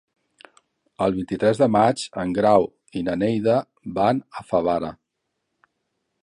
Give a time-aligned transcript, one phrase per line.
[1.05, 2.65] El vint-i-tres de maig en Grau
[3.01, 3.59] i na Neida
[3.99, 4.91] van a Favara.